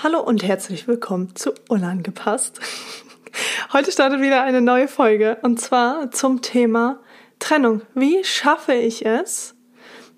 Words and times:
Hallo 0.00 0.20
und 0.20 0.44
herzlich 0.44 0.86
willkommen 0.86 1.34
zu 1.34 1.54
Unangepasst. 1.68 2.60
Heute 3.72 3.90
startet 3.90 4.20
wieder 4.20 4.44
eine 4.44 4.60
neue 4.60 4.86
Folge 4.86 5.38
und 5.42 5.58
zwar 5.58 6.12
zum 6.12 6.40
Thema 6.40 7.00
Trennung. 7.40 7.82
Wie 7.96 8.22
schaffe 8.22 8.74
ich 8.74 9.04
es, 9.04 9.56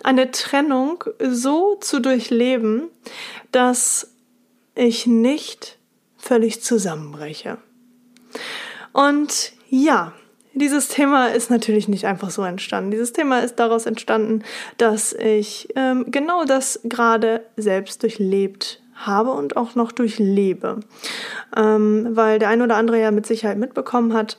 eine 0.03 0.33
Trennung 0.33 1.03
so 1.19 1.77
zu 1.77 1.99
durchleben, 1.99 2.91
dass 3.53 4.13
ich 4.75 5.07
nicht 5.07 5.79
völlig 6.19 6.63
zusammenbreche? 6.63 7.57
Und 8.93 9.55
ja, 9.71 10.13
dieses 10.53 10.89
Thema 10.89 11.29
ist 11.29 11.49
natürlich 11.49 11.89
nicht 11.89 12.05
einfach 12.05 12.29
so 12.29 12.43
entstanden. 12.43 12.91
Dieses 12.91 13.15
Thema 13.15 13.39
ist 13.39 13.57
daraus 13.57 13.87
entstanden, 13.87 14.43
dass 14.77 15.15
ich 15.15 15.69
ähm, 15.75 16.05
genau 16.11 16.45
das 16.45 16.81
gerade 16.85 17.47
selbst 17.57 18.03
durchlebt 18.03 18.83
habe 19.07 19.33
und 19.33 19.57
auch 19.57 19.75
noch 19.75 19.93
durchlebe. 19.93 20.81
Ähm, 21.57 22.09
weil 22.13 22.39
der 22.39 22.49
ein 22.49 22.63
oder 22.63 22.77
andere 22.77 23.01
ja 23.01 23.11
mit 23.11 23.27
Sicherheit 23.27 23.59
mitbekommen 23.59 24.15
hat, 24.15 24.39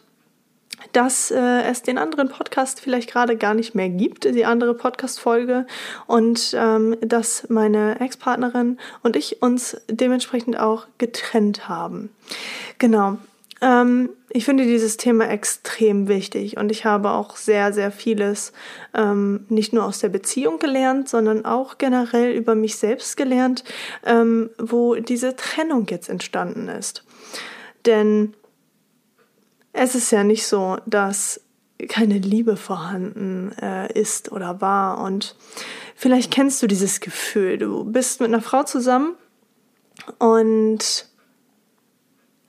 dass 0.94 1.32
äh, 1.32 1.62
es 1.64 1.84
den 1.84 1.98
anderen 1.98 2.30
Podcast 2.30 2.82
vielleicht 2.82 3.10
gerade 3.10 3.38
gar 3.38 3.54
nicht 3.54 3.76
mehr 3.76 3.90
gibt, 3.90 4.26
die 4.26 4.46
andere 4.46 4.74
Podcast-Folge, 4.74 5.66
und 6.08 6.56
ähm, 6.58 6.98
dass 7.02 7.50
meine 7.50 8.00
Ex-Partnerin 8.00 8.78
und 9.04 9.16
ich 9.16 9.42
uns 9.42 9.80
dementsprechend 9.90 10.60
auch 10.60 10.88
getrennt 10.98 11.70
haben. 11.70 12.10
Genau. 12.80 13.18
Ähm, 13.62 14.10
ich 14.30 14.46
finde 14.46 14.66
dieses 14.66 14.98
Thema 14.98 15.30
extrem 15.30 16.08
wichtig 16.08 16.58
und 16.58 16.72
ich 16.72 16.84
habe 16.86 17.12
auch 17.12 17.36
sehr, 17.36 17.74
sehr 17.74 17.92
vieles 17.92 18.54
ähm, 18.94 19.46
nicht 19.50 19.72
nur 19.72 19.86
aus 19.86 20.00
der 20.00 20.10
Beziehung 20.10 20.58
gelernt, 20.58 21.08
sondern 21.08 21.46
auch 21.46 21.78
generell 21.78 22.32
über 22.32 22.56
mich 22.56 22.78
selbst 22.78 23.18
gelernt, 23.18 23.64
ähm, 24.04 24.50
wo 24.58 24.96
diese 24.96 25.36
Trennung 25.36 25.86
jetzt 25.90 26.10
entstanden 26.10 26.68
ist. 26.68 27.04
Denn 27.86 28.34
es 29.74 29.96
ist 29.96 30.12
ja 30.12 30.24
nicht 30.24 30.48
so, 30.48 30.78
dass 30.86 31.42
keine 31.88 32.18
Liebe 32.18 32.58
vorhanden 32.58 33.52
äh, 33.62 33.92
ist 34.00 34.32
oder 34.32 34.62
war 34.62 35.00
und 35.04 35.36
vielleicht 35.96 36.32
kennst 36.32 36.62
du 36.62 36.68
dieses 36.68 37.00
Gefühl. 37.00 37.58
Du 37.58 37.84
bist 37.84 38.22
mit 38.22 38.30
einer 38.30 38.42
Frau 38.42 38.64
zusammen 38.64 39.16
und 40.20 41.11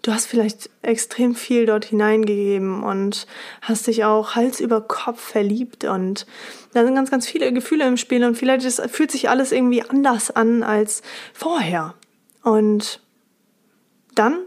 du 0.02 0.12
hast 0.12 0.26
vielleicht 0.26 0.68
extrem 0.82 1.34
viel 1.34 1.66
dort 1.66 1.84
hineingegeben 1.86 2.82
und 2.82 3.26
hast 3.60 3.86
dich 3.86 4.04
auch 4.04 4.34
Hals 4.34 4.60
über 4.60 4.80
Kopf 4.80 5.20
verliebt 5.20 5.84
und 5.84 6.26
da 6.74 6.84
sind 6.84 6.94
ganz, 6.94 7.10
ganz 7.10 7.26
viele 7.26 7.52
Gefühle 7.52 7.86
im 7.86 7.96
Spiel 7.96 8.24
und 8.24 8.36
vielleicht 8.36 8.64
ist, 8.64 8.80
fühlt 8.90 9.10
sich 9.12 9.28
alles 9.28 9.52
irgendwie 9.52 9.82
anders 9.82 10.30
an 10.30 10.62
als 10.62 11.02
vorher. 11.32 11.94
Und 12.42 13.00
dann 14.14 14.40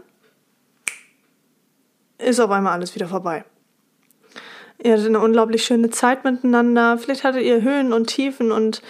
ist 2.18 2.40
auf 2.40 2.50
einmal 2.50 2.74
alles 2.74 2.94
wieder 2.94 3.08
vorbei. 3.08 3.44
Ihr 4.82 4.92
hattet 4.92 5.06
eine 5.06 5.20
unglaublich 5.20 5.64
schöne 5.64 5.90
Zeit 5.90 6.24
miteinander. 6.24 6.98
Vielleicht 6.98 7.24
hattet 7.24 7.42
ihr 7.42 7.62
Höhen 7.62 7.92
und 7.94 8.08
Tiefen 8.08 8.52
und 8.52 8.82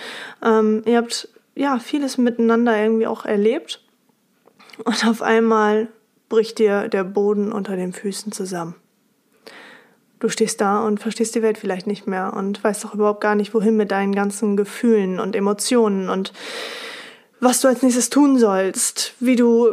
ähm, 0.42 0.82
ihr 0.84 0.96
habt 0.96 1.28
ja 1.54 1.78
vieles 1.78 2.18
miteinander 2.18 2.76
irgendwie 2.76 3.06
auch 3.06 3.24
erlebt. 3.24 3.82
Und 4.84 5.06
auf 5.06 5.22
einmal 5.22 5.88
bricht 6.28 6.58
dir 6.58 6.88
der 6.88 7.04
Boden 7.04 7.52
unter 7.52 7.76
den 7.76 7.92
Füßen 7.92 8.32
zusammen. 8.32 8.74
Du 10.18 10.28
stehst 10.28 10.60
da 10.60 10.80
und 10.80 10.98
verstehst 10.98 11.34
die 11.34 11.42
Welt 11.42 11.58
vielleicht 11.58 11.86
nicht 11.86 12.06
mehr 12.06 12.32
und 12.34 12.62
weißt 12.64 12.84
doch 12.84 12.94
überhaupt 12.94 13.20
gar 13.20 13.34
nicht, 13.34 13.52
wohin 13.52 13.76
mit 13.76 13.90
deinen 13.90 14.14
ganzen 14.14 14.56
Gefühlen 14.56 15.20
und 15.20 15.36
Emotionen 15.36 16.08
und 16.08 16.32
was 17.38 17.60
du 17.60 17.68
als 17.68 17.82
nächstes 17.82 18.08
tun 18.08 18.38
sollst, 18.38 19.12
wie 19.20 19.36
du, 19.36 19.68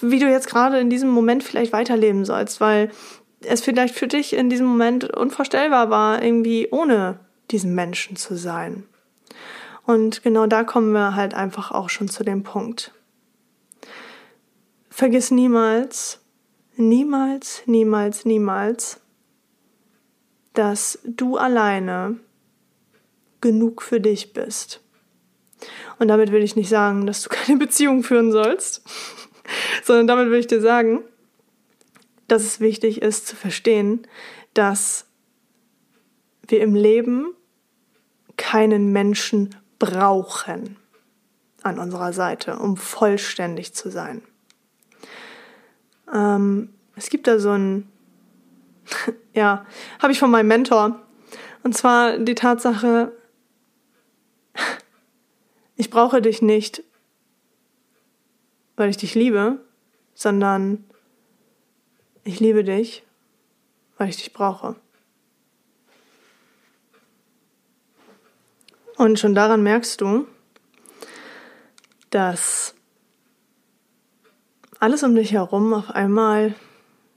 wie 0.00 0.18
du 0.18 0.30
jetzt 0.30 0.48
gerade 0.48 0.78
in 0.78 0.88
diesem 0.88 1.10
Moment 1.10 1.44
vielleicht 1.44 1.74
weiterleben 1.74 2.24
sollst, 2.24 2.60
weil 2.60 2.90
es 3.42 3.60
vielleicht 3.60 3.94
für 3.94 4.06
dich 4.06 4.32
in 4.32 4.48
diesem 4.48 4.66
Moment 4.66 5.14
unvorstellbar 5.14 5.90
war, 5.90 6.22
irgendwie 6.22 6.68
ohne 6.70 7.18
diesen 7.50 7.74
Menschen 7.74 8.16
zu 8.16 8.34
sein. 8.34 8.84
Und 9.84 10.22
genau 10.22 10.46
da 10.46 10.64
kommen 10.64 10.92
wir 10.92 11.14
halt 11.14 11.34
einfach 11.34 11.70
auch 11.70 11.90
schon 11.90 12.08
zu 12.08 12.24
dem 12.24 12.42
Punkt. 12.42 12.92
Vergiss 14.96 15.30
niemals, 15.30 16.20
niemals, 16.78 17.62
niemals, 17.66 18.24
niemals, 18.24 18.98
dass 20.54 20.98
du 21.04 21.36
alleine 21.36 22.18
genug 23.42 23.82
für 23.82 24.00
dich 24.00 24.32
bist. 24.32 24.80
Und 25.98 26.08
damit 26.08 26.32
will 26.32 26.42
ich 26.42 26.56
nicht 26.56 26.70
sagen, 26.70 27.06
dass 27.06 27.20
du 27.20 27.28
keine 27.30 27.58
Beziehung 27.58 28.04
führen 28.04 28.32
sollst, 28.32 28.88
sondern 29.84 30.06
damit 30.06 30.30
will 30.30 30.38
ich 30.38 30.46
dir 30.46 30.62
sagen, 30.62 31.04
dass 32.26 32.44
es 32.44 32.60
wichtig 32.60 33.02
ist 33.02 33.26
zu 33.26 33.36
verstehen, 33.36 34.06
dass 34.54 35.04
wir 36.48 36.62
im 36.62 36.74
Leben 36.74 37.34
keinen 38.38 38.92
Menschen 38.92 39.54
brauchen 39.78 40.78
an 41.62 41.78
unserer 41.78 42.14
Seite, 42.14 42.58
um 42.58 42.78
vollständig 42.78 43.74
zu 43.74 43.90
sein. 43.90 44.22
Ähm, 46.12 46.72
es 46.94 47.10
gibt 47.10 47.26
da 47.26 47.38
so 47.38 47.50
ein, 47.50 47.90
ja, 49.34 49.66
habe 50.00 50.12
ich 50.12 50.18
von 50.18 50.30
meinem 50.30 50.48
Mentor. 50.48 51.02
Und 51.62 51.76
zwar 51.76 52.18
die 52.18 52.34
Tatsache, 52.34 53.12
ich 55.76 55.90
brauche 55.90 56.22
dich 56.22 56.42
nicht, 56.42 56.82
weil 58.76 58.90
ich 58.90 58.96
dich 58.96 59.14
liebe, 59.14 59.58
sondern 60.14 60.84
ich 62.24 62.40
liebe 62.40 62.64
dich, 62.64 63.04
weil 63.98 64.08
ich 64.08 64.16
dich 64.16 64.32
brauche. 64.32 64.76
Und 68.96 69.18
schon 69.18 69.34
daran 69.34 69.62
merkst 69.62 70.00
du, 70.00 70.26
dass 72.10 72.75
alles 74.80 75.02
um 75.02 75.14
dich 75.14 75.32
herum 75.32 75.72
auf 75.72 75.90
einmal 75.90 76.54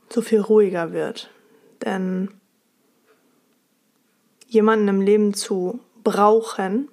so 0.10 0.22
viel 0.22 0.40
ruhiger 0.40 0.92
wird. 0.92 1.30
Denn 1.84 2.30
jemanden 4.48 4.88
im 4.88 5.02
Leben 5.02 5.34
zu 5.34 5.80
brauchen, 6.04 6.90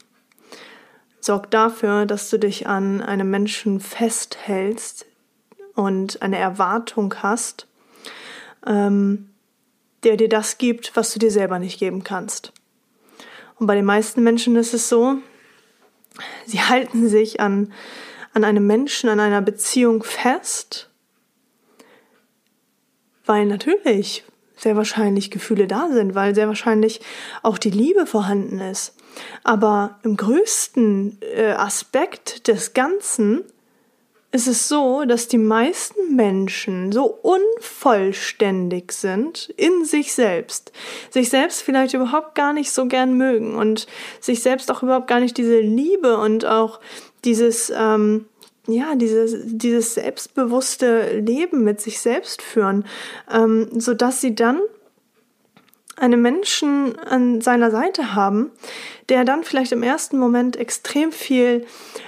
sorgt 1.20 1.54
dafür, 1.54 2.06
dass 2.06 2.30
du 2.30 2.38
dich 2.38 2.66
an 2.66 3.00
einem 3.00 3.30
Menschen 3.30 3.80
festhältst 3.80 5.06
und 5.74 6.22
eine 6.22 6.38
Erwartung 6.38 7.14
hast, 7.22 7.66
ähm, 8.66 9.30
der 10.04 10.16
dir 10.16 10.28
das 10.28 10.58
gibt, 10.58 10.94
was 10.94 11.12
du 11.12 11.18
dir 11.18 11.30
selber 11.30 11.58
nicht 11.58 11.78
geben 11.78 12.04
kannst. 12.04 12.52
Und 13.56 13.66
bei 13.66 13.74
den 13.74 13.84
meisten 13.84 14.22
Menschen 14.22 14.56
ist 14.56 14.74
es 14.74 14.88
so, 14.88 15.16
sie 16.46 16.60
halten 16.68 17.08
sich 17.08 17.40
an 17.40 17.72
an 18.36 18.44
einem 18.44 18.66
Menschen, 18.66 19.08
an 19.08 19.18
einer 19.18 19.40
Beziehung 19.40 20.02
fest, 20.02 20.90
weil 23.24 23.46
natürlich 23.46 24.24
sehr 24.58 24.76
wahrscheinlich 24.76 25.30
Gefühle 25.30 25.66
da 25.66 25.88
sind, 25.90 26.14
weil 26.14 26.34
sehr 26.34 26.46
wahrscheinlich 26.46 27.00
auch 27.42 27.56
die 27.56 27.70
Liebe 27.70 28.04
vorhanden 28.04 28.60
ist. 28.60 28.94
Aber 29.42 29.98
im 30.02 30.18
größten 30.18 31.18
äh, 31.22 31.52
Aspekt 31.52 32.46
des 32.46 32.74
Ganzen 32.74 33.42
ist 34.32 34.48
es 34.48 34.68
so, 34.68 35.04
dass 35.06 35.28
die 35.28 35.38
meisten 35.38 36.14
Menschen 36.14 36.92
so 36.92 37.06
unvollständig 37.06 38.92
sind 38.92 39.48
in 39.56 39.86
sich 39.86 40.12
selbst, 40.12 40.72
sich 41.08 41.30
selbst 41.30 41.62
vielleicht 41.62 41.94
überhaupt 41.94 42.34
gar 42.34 42.52
nicht 42.52 42.70
so 42.70 42.84
gern 42.84 43.14
mögen 43.14 43.54
und 43.54 43.86
sich 44.20 44.42
selbst 44.42 44.70
auch 44.70 44.82
überhaupt 44.82 45.06
gar 45.06 45.20
nicht 45.20 45.38
diese 45.38 45.60
Liebe 45.60 46.18
und 46.18 46.44
auch 46.44 46.80
dieses, 47.26 47.70
ähm, 47.76 48.26
ja, 48.66 48.94
dieses, 48.94 49.42
dieses 49.44 49.94
selbstbewusste 49.94 51.18
Leben 51.18 51.62
mit 51.64 51.80
sich 51.80 52.00
selbst 52.00 52.42
führen, 52.42 52.84
ähm, 53.30 53.68
so 53.78 53.94
dass 53.94 54.20
sie 54.20 54.34
dann 54.34 54.60
einen 55.96 56.20
Menschen 56.20 56.98
an 56.98 57.40
seiner 57.40 57.70
Seite 57.70 58.14
haben, 58.14 58.50
der 59.08 59.24
dann 59.24 59.44
vielleicht 59.44 59.72
im 59.72 59.82
ersten 59.82 60.18
Moment 60.18 60.56
extrem 60.56 61.10
viel 61.10 61.66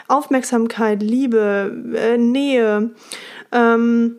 Aufmerksamkeit, 0.08 1.02
Liebe, 1.02 1.94
äh, 1.94 2.18
Nähe, 2.18 2.90
ähm, 3.50 4.16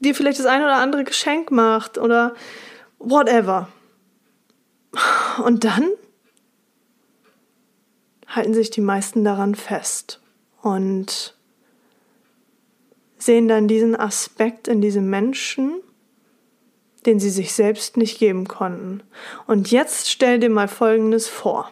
dir 0.00 0.14
vielleicht 0.14 0.40
das 0.40 0.46
ein 0.46 0.62
oder 0.62 0.76
andere 0.76 1.04
Geschenk 1.04 1.50
macht 1.50 1.98
oder 1.98 2.34
whatever. 2.98 3.68
Und 5.44 5.64
dann 5.64 5.88
halten 8.26 8.54
sich 8.54 8.70
die 8.70 8.80
meisten 8.80 9.24
daran 9.24 9.54
fest 9.54 10.20
und 10.66 11.36
sehen 13.18 13.46
dann 13.46 13.68
diesen 13.68 13.94
Aspekt 13.94 14.66
in 14.66 14.80
diesem 14.80 15.08
Menschen, 15.08 15.80
den 17.06 17.20
sie 17.20 17.30
sich 17.30 17.52
selbst 17.52 17.96
nicht 17.96 18.18
geben 18.18 18.48
konnten. 18.48 19.02
Und 19.46 19.70
jetzt 19.70 20.10
stell 20.10 20.40
dir 20.40 20.50
mal 20.50 20.66
Folgendes 20.66 21.28
vor. 21.28 21.70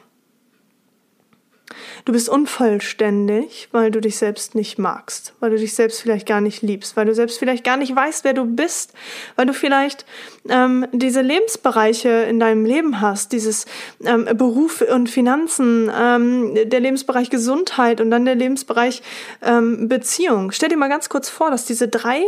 Du 2.04 2.12
bist 2.12 2.28
unvollständig, 2.28 3.68
weil 3.72 3.90
du 3.90 4.00
dich 4.00 4.18
selbst 4.18 4.54
nicht 4.54 4.78
magst, 4.78 5.32
weil 5.40 5.50
du 5.50 5.56
dich 5.56 5.74
selbst 5.74 6.02
vielleicht 6.02 6.26
gar 6.26 6.42
nicht 6.42 6.60
liebst, 6.60 6.96
weil 6.96 7.06
du 7.06 7.14
selbst 7.14 7.38
vielleicht 7.38 7.64
gar 7.64 7.78
nicht 7.78 7.96
weißt, 7.96 8.24
wer 8.24 8.34
du 8.34 8.44
bist, 8.44 8.92
weil 9.36 9.46
du 9.46 9.54
vielleicht 9.54 10.04
ähm, 10.50 10.86
diese 10.92 11.22
Lebensbereiche 11.22 12.08
in 12.08 12.38
deinem 12.38 12.66
Leben 12.66 13.00
hast, 13.00 13.32
dieses 13.32 13.64
ähm, 14.04 14.26
Beruf 14.36 14.82
und 14.82 15.08
Finanzen, 15.08 15.90
ähm, 15.98 16.54
der 16.54 16.80
Lebensbereich 16.80 17.30
Gesundheit 17.30 18.02
und 18.02 18.10
dann 18.10 18.26
der 18.26 18.34
Lebensbereich 18.34 19.02
ähm, 19.42 19.88
Beziehung. 19.88 20.52
Stell 20.52 20.68
dir 20.68 20.76
mal 20.76 20.88
ganz 20.88 21.08
kurz 21.08 21.30
vor, 21.30 21.50
dass 21.50 21.64
diese 21.64 21.88
drei, 21.88 22.24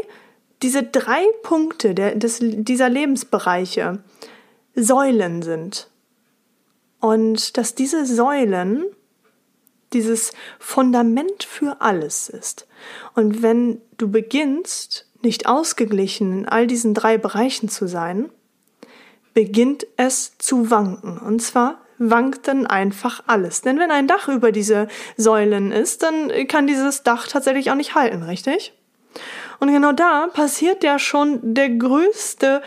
diese 0.63 0.83
drei 0.83 1.23
Punkte 1.43 1.95
der, 1.95 2.15
des, 2.15 2.39
dieser 2.41 2.89
Lebensbereiche 2.89 3.99
Säulen 4.75 5.43
sind. 5.43 5.89
Und 7.01 7.59
dass 7.59 7.75
diese 7.75 8.07
Säulen 8.07 8.85
dieses 9.93 10.33
Fundament 10.59 11.45
für 11.45 11.81
alles 11.81 12.29
ist. 12.29 12.67
Und 13.15 13.43
wenn 13.43 13.81
du 13.97 14.11
beginnst, 14.11 15.07
nicht 15.23 15.47
ausgeglichen 15.47 16.41
in 16.41 16.49
all 16.49 16.67
diesen 16.67 16.95
drei 16.95 17.19
Bereichen 17.19 17.69
zu 17.69 17.87
sein, 17.87 18.31
beginnt 19.35 19.87
es 19.97 20.39
zu 20.39 20.71
wanken. 20.71 21.19
Und 21.19 21.43
zwar 21.43 21.81
wankt 21.99 22.49
dann 22.49 22.67
einfach 22.67 23.23
alles. 23.27 23.63
Denn 23.63 23.79
wenn 23.79 23.91
ein 23.91 24.07
Dach 24.07 24.29
über 24.29 24.53
diese 24.53 24.89
Säulen 25.17 25.73
ist, 25.73 26.03
dann 26.03 26.31
kann 26.49 26.67
dieses 26.67 27.03
Dach 27.03 27.27
tatsächlich 27.27 27.71
auch 27.71 27.75
nicht 27.77 27.95
halten, 27.95 28.23
richtig? 28.23 28.73
Und 29.61 29.73
genau 29.73 29.93
da 29.93 30.27
passiert 30.27 30.85
ja 30.85 30.99
schon 30.99 31.41
der 31.43 31.71
größte, 31.71 32.63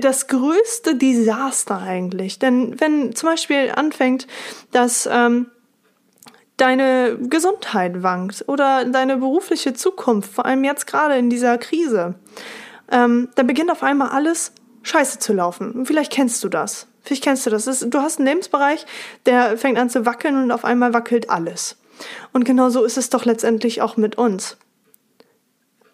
das 0.00 0.28
größte 0.28 0.96
Desaster 0.96 1.78
eigentlich. 1.78 2.38
Denn 2.38 2.80
wenn 2.80 3.14
zum 3.14 3.30
Beispiel 3.30 3.72
anfängt, 3.74 4.26
dass 4.72 5.08
ähm, 5.10 5.50
deine 6.56 7.18
Gesundheit 7.18 8.02
wankt 8.02 8.44
oder 8.46 8.84
deine 8.84 9.18
berufliche 9.18 9.74
Zukunft, 9.74 10.32
vor 10.32 10.46
allem 10.46 10.64
jetzt 10.64 10.86
gerade 10.86 11.16
in 11.16 11.30
dieser 11.30 11.58
Krise, 11.58 12.14
ähm, 12.90 13.28
dann 13.34 13.46
beginnt 13.46 13.70
auf 13.70 13.82
einmal 13.82 14.08
alles 14.08 14.52
scheiße 14.82 15.18
zu 15.18 15.32
laufen. 15.32 15.84
vielleicht 15.84 16.12
kennst 16.12 16.42
du 16.44 16.48
das. 16.48 16.86
Vielleicht 17.02 17.22
kennst 17.22 17.46
du 17.46 17.50
das. 17.50 17.64
Du 17.64 17.98
hast 18.00 18.18
einen 18.18 18.26
Lebensbereich, 18.26 18.84
der 19.26 19.56
fängt 19.56 19.78
an 19.78 19.90
zu 19.90 20.06
wackeln 20.06 20.42
und 20.42 20.50
auf 20.50 20.64
einmal 20.64 20.92
wackelt 20.92 21.30
alles. 21.30 21.76
Und 22.32 22.44
genau 22.44 22.68
so 22.68 22.84
ist 22.84 22.96
es 22.96 23.10
doch 23.10 23.24
letztendlich 23.24 23.80
auch 23.80 23.96
mit 23.96 24.18
uns. 24.18 24.56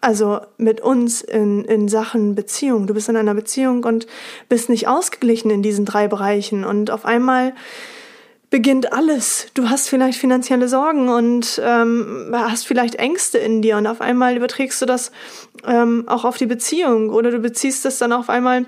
Also 0.01 0.41
mit 0.57 0.81
uns 0.81 1.21
in, 1.21 1.63
in 1.65 1.87
Sachen 1.87 2.35
Beziehung. 2.35 2.87
Du 2.87 2.93
bist 2.93 3.09
in 3.09 3.15
einer 3.15 3.35
Beziehung 3.35 3.83
und 3.83 4.07
bist 4.49 4.69
nicht 4.69 4.87
ausgeglichen 4.87 5.49
in 5.49 5.61
diesen 5.61 5.85
drei 5.85 6.07
Bereichen. 6.07 6.65
Und 6.65 6.91
auf 6.91 7.05
einmal 7.05 7.53
beginnt 8.53 8.93
alles. 8.93 9.47
Du 9.55 9.71
hast 9.71 9.89
vielleicht 9.89 10.19
finanzielle 10.19 10.67
Sorgen 10.67 11.09
und 11.09 11.59
ähm, 11.65 12.29
hast 12.33 12.67
vielleicht 12.67 12.93
Ängste 12.93 13.39
in 13.39 13.63
dir 13.63 13.77
und 13.77 13.87
auf 13.87 13.99
einmal 13.99 14.37
überträgst 14.37 14.79
du 14.79 14.85
das 14.85 15.11
ähm, 15.65 16.03
auch 16.05 16.23
auf 16.23 16.37
die 16.37 16.45
Beziehung 16.45 17.09
oder 17.09 17.31
du 17.31 17.39
beziehst 17.39 17.83
das 17.83 17.97
dann 17.97 18.13
auf 18.13 18.29
einmal 18.29 18.67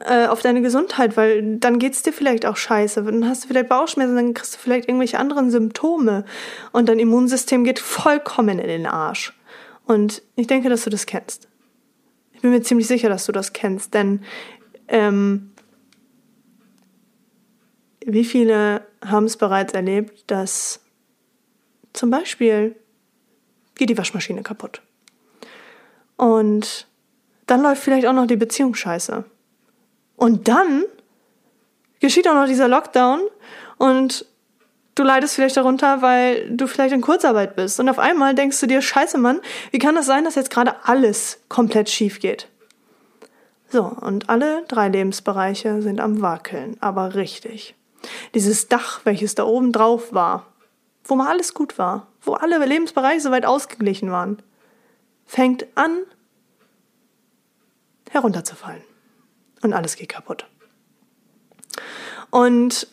äh, 0.00 0.26
auf 0.26 0.42
deine 0.42 0.60
Gesundheit, 0.60 1.16
weil 1.16 1.58
dann 1.58 1.78
geht's 1.78 2.02
dir 2.02 2.12
vielleicht 2.12 2.46
auch 2.46 2.56
scheiße. 2.56 3.04
Dann 3.04 3.28
hast 3.28 3.44
du 3.44 3.46
vielleicht 3.46 3.68
Bauchschmerzen, 3.68 4.16
dann 4.16 4.34
kriegst 4.34 4.56
du 4.56 4.58
vielleicht 4.58 4.88
irgendwelche 4.88 5.20
anderen 5.20 5.52
Symptome 5.52 6.24
und 6.72 6.88
dein 6.88 6.98
Immunsystem 6.98 7.62
geht 7.62 7.78
vollkommen 7.78 8.58
in 8.58 8.66
den 8.66 8.86
Arsch. 8.86 9.38
Und 9.86 10.22
ich 10.34 10.48
denke, 10.48 10.68
dass 10.68 10.82
du 10.82 10.90
das 10.90 11.06
kennst. 11.06 11.46
Ich 12.32 12.40
bin 12.40 12.50
mir 12.50 12.62
ziemlich 12.62 12.88
sicher, 12.88 13.08
dass 13.08 13.26
du 13.26 13.30
das 13.30 13.52
kennst, 13.52 13.94
denn 13.94 14.22
ähm, 14.88 15.51
wie 18.06 18.24
viele 18.24 18.86
haben 19.04 19.24
es 19.24 19.36
bereits 19.36 19.72
erlebt, 19.72 20.30
dass 20.30 20.80
zum 21.92 22.10
Beispiel 22.10 22.76
geht 23.74 23.90
die 23.90 23.98
Waschmaschine 23.98 24.42
kaputt. 24.42 24.82
Und 26.16 26.86
dann 27.46 27.62
läuft 27.62 27.82
vielleicht 27.82 28.06
auch 28.06 28.12
noch 28.12 28.26
die 28.26 28.36
Beziehung 28.36 28.74
scheiße. 28.74 29.24
Und 30.16 30.48
dann 30.48 30.84
geschieht 32.00 32.28
auch 32.28 32.34
noch 32.34 32.46
dieser 32.46 32.68
Lockdown 32.68 33.20
und 33.78 34.26
du 34.94 35.02
leidest 35.02 35.34
vielleicht 35.34 35.56
darunter, 35.56 36.02
weil 36.02 36.50
du 36.50 36.66
vielleicht 36.66 36.94
in 36.94 37.00
Kurzarbeit 37.00 37.56
bist. 37.56 37.80
Und 37.80 37.88
auf 37.88 37.98
einmal 37.98 38.34
denkst 38.34 38.60
du 38.60 38.66
dir, 38.66 38.82
scheiße 38.82 39.18
Mann, 39.18 39.40
wie 39.70 39.78
kann 39.78 39.94
das 39.94 40.06
sein, 40.06 40.24
dass 40.24 40.34
jetzt 40.34 40.50
gerade 40.50 40.76
alles 40.84 41.40
komplett 41.48 41.88
schief 41.88 42.20
geht? 42.20 42.48
So, 43.70 43.84
und 43.84 44.28
alle 44.28 44.64
drei 44.68 44.88
Lebensbereiche 44.88 45.80
sind 45.80 45.98
am 45.98 46.20
Wackeln, 46.20 46.76
aber 46.80 47.14
richtig. 47.14 47.74
Dieses 48.34 48.68
Dach, 48.68 49.00
welches 49.04 49.34
da 49.34 49.44
oben 49.44 49.72
drauf 49.72 50.12
war, 50.12 50.46
wo 51.04 51.14
mal 51.14 51.28
alles 51.28 51.54
gut 51.54 51.78
war, 51.78 52.06
wo 52.20 52.34
alle 52.34 52.64
Lebensbereiche 52.64 53.20
soweit 53.20 53.44
ausgeglichen 53.46 54.10
waren, 54.10 54.42
fängt 55.26 55.66
an 55.74 56.02
herunterzufallen. 58.10 58.82
Und 59.62 59.72
alles 59.72 59.96
geht 59.96 60.10
kaputt. 60.10 60.46
Und 62.30 62.88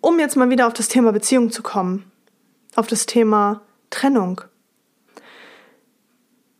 um 0.00 0.18
jetzt 0.18 0.36
mal 0.36 0.50
wieder 0.50 0.66
auf 0.66 0.72
das 0.72 0.88
Thema 0.88 1.12
Beziehung 1.12 1.50
zu 1.50 1.62
kommen, 1.62 2.10
auf 2.76 2.86
das 2.86 3.06
Thema 3.06 3.62
Trennung. 3.90 4.42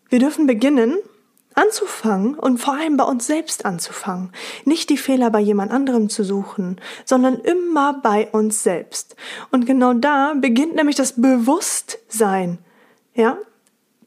Wir 0.09 0.19
dürfen 0.19 0.47
beginnen, 0.47 0.99
anzufangen 1.55 2.35
und 2.35 2.58
vor 2.58 2.75
allem 2.75 2.97
bei 2.97 3.05
uns 3.05 3.26
selbst 3.26 3.64
anzufangen. 3.64 4.32
Nicht 4.64 4.88
die 4.91 4.97
Fehler 4.97 5.31
bei 5.31 5.41
jemand 5.41 5.73
anderem 5.73 6.08
zu 6.08 6.25
suchen, 6.25 6.81
sondern 7.05 7.41
immer 7.41 7.94
bei 8.02 8.29
uns 8.32 8.62
selbst. 8.62 9.17
Und 9.50 9.67
genau 9.67 9.94
da 9.94 10.35
beginnt 10.35 10.76
nämlich 10.76 10.97
das 10.97 11.20
Bewusstsein. 11.20 12.58
Ja? 13.14 13.37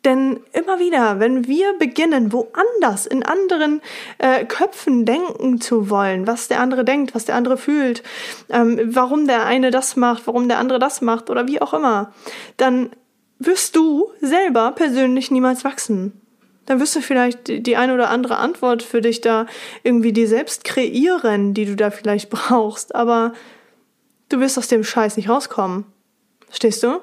Denn 0.05 0.41
immer 0.51 0.79
wieder, 0.79 1.19
wenn 1.19 1.47
wir 1.47 1.77
beginnen, 1.79 2.33
woanders 2.33 3.05
in 3.05 3.23
anderen 3.23 3.81
äh, 4.17 4.43
Köpfen 4.45 5.05
denken 5.05 5.61
zu 5.61 5.89
wollen, 5.89 6.27
was 6.27 6.49
der 6.49 6.59
andere 6.59 6.83
denkt, 6.83 7.15
was 7.15 7.25
der 7.25 7.35
andere 7.35 7.57
fühlt, 7.57 8.03
ähm, 8.49 8.79
warum 8.83 9.27
der 9.27 9.45
eine 9.45 9.71
das 9.71 9.95
macht, 9.95 10.27
warum 10.27 10.49
der 10.49 10.59
andere 10.59 10.79
das 10.79 11.01
macht 11.01 11.29
oder 11.29 11.47
wie 11.47 11.61
auch 11.61 11.73
immer, 11.73 12.11
dann 12.57 12.89
wirst 13.39 13.75
du 13.75 14.09
selber 14.19 14.71
persönlich 14.71 15.31
niemals 15.31 15.63
wachsen 15.63 16.22
dann 16.65 16.79
wirst 16.79 16.95
du 16.95 17.01
vielleicht 17.01 17.47
die 17.47 17.77
eine 17.77 17.93
oder 17.93 18.09
andere 18.09 18.37
Antwort 18.37 18.83
für 18.83 19.01
dich 19.01 19.21
da 19.21 19.47
irgendwie 19.83 20.13
dir 20.13 20.27
selbst 20.27 20.63
kreieren, 20.63 21.53
die 21.53 21.65
du 21.65 21.75
da 21.75 21.91
vielleicht 21.91 22.29
brauchst, 22.29 22.95
aber 22.95 23.33
du 24.29 24.39
wirst 24.39 24.57
aus 24.57 24.67
dem 24.67 24.83
Scheiß 24.83 25.17
nicht 25.17 25.29
rauskommen. 25.29 25.85
Verstehst 26.47 26.83
du? 26.83 26.99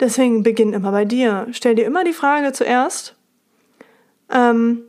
Deswegen 0.00 0.42
beginn 0.42 0.72
immer 0.72 0.92
bei 0.92 1.04
dir. 1.04 1.48
Stell 1.50 1.74
dir 1.74 1.86
immer 1.86 2.04
die 2.04 2.12
Frage 2.12 2.52
zuerst, 2.52 3.16
ähm, 4.30 4.82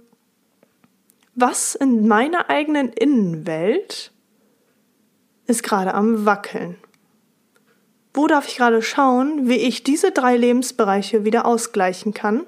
was 1.33 1.73
in 1.75 2.07
meiner 2.07 2.49
eigenen 2.49 2.89
Innenwelt 2.89 4.11
ist 5.47 5.63
gerade 5.63 5.93
am 5.93 6.25
Wackeln? 6.25 6.75
Wo 8.19 8.27
darf 8.27 8.49
ich 8.49 8.57
gerade 8.57 8.81
schauen, 8.81 9.47
wie 9.47 9.55
ich 9.55 9.81
diese 9.81 10.11
drei 10.11 10.35
Lebensbereiche 10.35 11.23
wieder 11.23 11.45
ausgleichen 11.45 12.13
kann, 12.13 12.45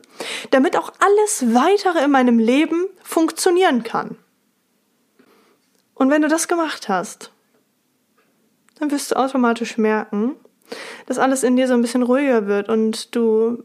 damit 0.49 0.75
auch 0.75 0.91
alles 0.99 1.45
weitere 1.53 2.03
in 2.03 2.11
meinem 2.11 2.39
Leben 2.39 2.87
funktionieren 3.03 3.81
kann? 3.83 4.17
Und 5.93 6.09
wenn 6.09 6.23
du 6.23 6.27
das 6.27 6.49
gemacht 6.49 6.89
hast, 6.89 7.31
dann 8.79 8.91
wirst 8.91 9.11
du 9.11 9.15
automatisch 9.15 9.77
merken, 9.77 10.35
dass 11.05 11.17
alles 11.17 11.41
in 11.41 11.55
dir 11.55 11.69
so 11.69 11.73
ein 11.73 11.81
bisschen 11.81 12.03
ruhiger 12.03 12.47
wird 12.47 12.67
und 12.67 13.15
du 13.15 13.63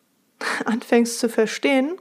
anfängst 0.64 1.20
zu 1.20 1.28
verstehen, 1.28 2.00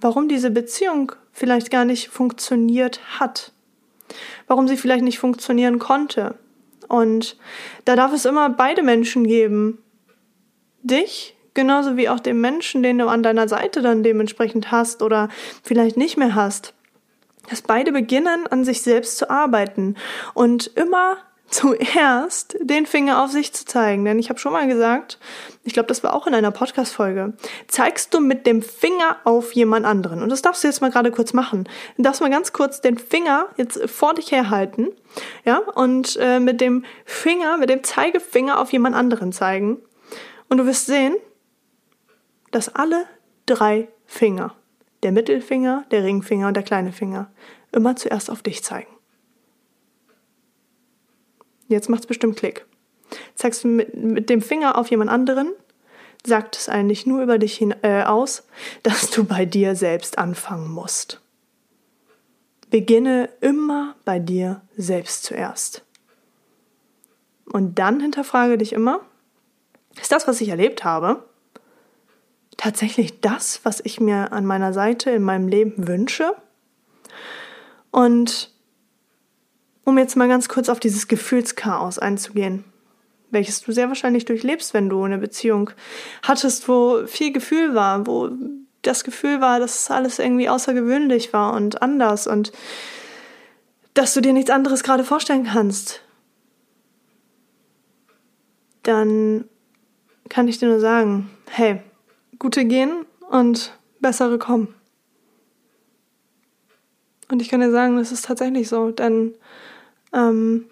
warum 0.00 0.26
diese 0.26 0.50
Beziehung 0.50 1.12
vielleicht 1.30 1.70
gar 1.70 1.84
nicht 1.84 2.08
funktioniert 2.08 3.20
hat, 3.20 3.52
warum 4.48 4.66
sie 4.66 4.76
vielleicht 4.76 5.04
nicht 5.04 5.20
funktionieren 5.20 5.78
konnte, 5.78 6.34
und 6.92 7.38
da 7.86 7.96
darf 7.96 8.12
es 8.12 8.26
immer 8.26 8.50
beide 8.50 8.82
Menschen 8.82 9.26
geben. 9.26 9.78
Dich, 10.82 11.34
genauso 11.54 11.96
wie 11.96 12.10
auch 12.10 12.20
den 12.20 12.38
Menschen, 12.38 12.82
den 12.82 12.98
du 12.98 13.08
an 13.08 13.22
deiner 13.22 13.48
Seite 13.48 13.80
dann 13.80 14.02
dementsprechend 14.02 14.70
hast 14.70 15.00
oder 15.00 15.30
vielleicht 15.62 15.96
nicht 15.96 16.18
mehr 16.18 16.34
hast. 16.34 16.74
Dass 17.48 17.62
beide 17.62 17.92
beginnen, 17.92 18.46
an 18.46 18.64
sich 18.64 18.82
selbst 18.82 19.16
zu 19.16 19.30
arbeiten 19.30 19.96
und 20.34 20.66
immer 20.66 21.16
zuerst 21.52 22.56
den 22.60 22.86
Finger 22.86 23.22
auf 23.22 23.30
sich 23.30 23.52
zu 23.52 23.64
zeigen. 23.64 24.04
Denn 24.04 24.18
ich 24.18 24.30
habe 24.30 24.38
schon 24.38 24.52
mal 24.52 24.66
gesagt, 24.66 25.18
ich 25.64 25.74
glaube, 25.74 25.86
das 25.86 26.02
war 26.02 26.14
auch 26.14 26.26
in 26.26 26.34
einer 26.34 26.50
Podcast-Folge, 26.50 27.34
zeigst 27.68 28.14
du 28.14 28.20
mit 28.20 28.46
dem 28.46 28.62
Finger 28.62 29.18
auf 29.24 29.52
jemand 29.52 29.86
anderen. 29.86 30.22
Und 30.22 30.30
das 30.30 30.42
darfst 30.42 30.64
du 30.64 30.68
jetzt 30.68 30.80
mal 30.80 30.90
gerade 30.90 31.10
kurz 31.10 31.32
machen. 31.34 31.68
Du 31.96 32.02
darfst 32.02 32.20
mal 32.20 32.30
ganz 32.30 32.52
kurz 32.52 32.80
den 32.80 32.98
Finger 32.98 33.46
jetzt 33.56 33.88
vor 33.88 34.14
dich 34.14 34.32
herhalten, 34.32 34.88
ja, 35.44 35.58
und 35.58 36.16
äh, 36.20 36.40
mit 36.40 36.60
dem 36.60 36.84
Finger, 37.04 37.58
mit 37.58 37.68
dem 37.68 37.84
Zeigefinger 37.84 38.58
auf 38.58 38.72
jemand 38.72 38.96
anderen 38.96 39.32
zeigen. 39.32 39.78
Und 40.48 40.56
du 40.58 40.66
wirst 40.66 40.86
sehen, 40.86 41.14
dass 42.50 42.74
alle 42.74 43.04
drei 43.46 43.88
Finger, 44.06 44.54
der 45.02 45.12
Mittelfinger, 45.12 45.84
der 45.90 46.04
Ringfinger 46.04 46.48
und 46.48 46.54
der 46.54 46.62
kleine 46.62 46.92
Finger, 46.92 47.30
immer 47.72 47.96
zuerst 47.96 48.30
auf 48.30 48.42
dich 48.42 48.64
zeigen. 48.64 48.91
Jetzt 51.72 51.88
macht's 51.88 52.06
bestimmt 52.06 52.36
Klick. 52.36 52.66
zeigst 53.34 53.64
du 53.64 53.68
mit, 53.68 53.94
mit 53.94 54.30
dem 54.30 54.40
Finger 54.42 54.78
auf 54.78 54.90
jemand 54.90 55.10
anderen, 55.10 55.52
sagt 56.24 56.56
es 56.56 56.68
eigentlich 56.68 57.06
nur 57.06 57.22
über 57.22 57.38
dich 57.38 57.56
hin, 57.56 57.74
äh, 57.82 58.04
aus, 58.04 58.44
dass 58.82 59.10
du 59.10 59.24
bei 59.24 59.44
dir 59.44 59.74
selbst 59.74 60.18
anfangen 60.18 60.70
musst. 60.70 61.20
Beginne 62.70 63.28
immer 63.40 63.96
bei 64.04 64.18
dir 64.18 64.62
selbst 64.76 65.24
zuerst. 65.24 65.82
Und 67.46 67.78
dann 67.78 68.00
hinterfrage 68.00 68.56
dich 68.56 68.72
immer, 68.72 69.00
ist 70.00 70.12
das, 70.12 70.26
was 70.26 70.40
ich 70.40 70.48
erlebt 70.48 70.84
habe, 70.84 71.24
tatsächlich 72.56 73.20
das, 73.20 73.60
was 73.64 73.80
ich 73.84 74.00
mir 74.00 74.32
an 74.32 74.46
meiner 74.46 74.72
Seite 74.72 75.10
in 75.10 75.22
meinem 75.22 75.48
Leben 75.48 75.86
wünsche? 75.86 76.34
Und 77.90 78.51
um 79.84 79.98
jetzt 79.98 80.16
mal 80.16 80.28
ganz 80.28 80.48
kurz 80.48 80.68
auf 80.68 80.80
dieses 80.80 81.08
Gefühlschaos 81.08 81.98
einzugehen, 81.98 82.64
welches 83.30 83.62
du 83.62 83.72
sehr 83.72 83.88
wahrscheinlich 83.88 84.24
durchlebst, 84.24 84.74
wenn 84.74 84.88
du 84.88 85.02
eine 85.02 85.18
Beziehung 85.18 85.70
hattest, 86.22 86.68
wo 86.68 87.06
viel 87.06 87.32
Gefühl 87.32 87.74
war, 87.74 88.06
wo 88.06 88.30
das 88.82 89.04
Gefühl 89.04 89.40
war, 89.40 89.60
dass 89.60 89.90
alles 89.90 90.18
irgendwie 90.18 90.48
außergewöhnlich 90.48 91.32
war 91.32 91.54
und 91.54 91.82
anders 91.82 92.26
und 92.26 92.52
dass 93.94 94.14
du 94.14 94.20
dir 94.20 94.32
nichts 94.32 94.50
anderes 94.50 94.82
gerade 94.82 95.04
vorstellen 95.04 95.44
kannst, 95.44 96.00
dann 98.82 99.44
kann 100.28 100.48
ich 100.48 100.58
dir 100.58 100.68
nur 100.68 100.80
sagen, 100.80 101.30
hey, 101.50 101.82
gute 102.38 102.64
gehen 102.64 103.04
und 103.30 103.78
bessere 104.00 104.38
kommen. 104.38 104.74
Und 107.30 107.40
ich 107.40 107.48
kann 107.48 107.60
dir 107.60 107.70
sagen, 107.70 107.96
das 107.96 108.12
ist 108.12 108.24
tatsächlich 108.24 108.68
so, 108.68 108.90
denn 108.90 109.34
ähm, 110.12 110.66